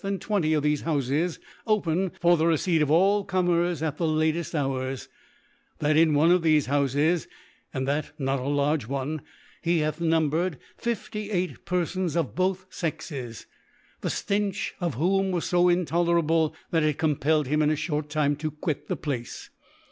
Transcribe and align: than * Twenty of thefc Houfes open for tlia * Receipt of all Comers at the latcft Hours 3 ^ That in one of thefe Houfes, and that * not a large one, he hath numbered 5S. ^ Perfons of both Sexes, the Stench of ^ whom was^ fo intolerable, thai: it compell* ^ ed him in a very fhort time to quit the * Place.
than 0.00 0.20
* 0.20 0.20
Twenty 0.20 0.54
of 0.54 0.62
thefc 0.62 0.84
Houfes 0.84 1.38
open 1.66 2.12
for 2.20 2.36
tlia 2.36 2.46
* 2.50 2.50
Receipt 2.50 2.82
of 2.82 2.88
all 2.88 3.24
Comers 3.24 3.82
at 3.82 3.96
the 3.96 4.04
latcft 4.04 4.54
Hours 4.54 5.08
3 5.80 5.88
^ 5.88 5.88
That 5.88 5.96
in 5.96 6.14
one 6.14 6.30
of 6.30 6.42
thefe 6.42 6.68
Houfes, 6.68 7.26
and 7.74 7.88
that 7.88 8.12
* 8.14 8.18
not 8.20 8.38
a 8.38 8.44
large 8.46 8.86
one, 8.86 9.22
he 9.60 9.78
hath 9.80 10.00
numbered 10.00 10.60
5S. 10.80 11.10
^ 11.10 11.58
Perfons 11.64 12.14
of 12.14 12.36
both 12.36 12.66
Sexes, 12.70 13.46
the 14.00 14.08
Stench 14.08 14.72
of 14.80 14.94
^ 14.94 14.98
whom 14.98 15.32
was^ 15.32 15.48
fo 15.50 15.68
intolerable, 15.68 16.54
thai: 16.70 16.78
it 16.82 16.96
compell* 16.98 17.18
^ 17.44 17.46
ed 17.46 17.48
him 17.48 17.60
in 17.60 17.70
a 17.70 17.74
very 17.74 17.78
fhort 17.78 18.08
time 18.08 18.36
to 18.36 18.52
quit 18.52 18.86
the 18.86 18.94
* 18.96 18.96
Place. 19.06 19.50